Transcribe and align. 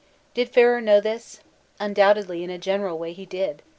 Did 0.33 0.49
Ferrer 0.49 0.81
know 0.81 0.99
this? 0.99 1.41
Undoubtedly 1.79 2.43
in 2.43 2.49
a 2.49 2.57
general 2.57 2.97
way 2.97 3.13
he 3.13 3.27
did. 3.27 3.61